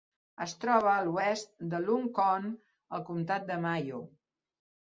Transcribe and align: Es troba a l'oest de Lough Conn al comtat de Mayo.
Es 0.45 0.53
troba 0.63 0.89
a 0.93 1.03
l'oest 1.07 1.53
de 1.75 1.83
Lough 1.83 2.07
Conn 2.21 2.49
al 2.99 3.07
comtat 3.11 3.47
de 3.53 3.59
Mayo. 3.67 4.01